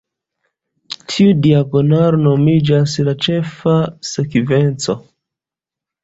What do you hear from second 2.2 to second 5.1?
nomiĝas "la ĉefa sekvenco".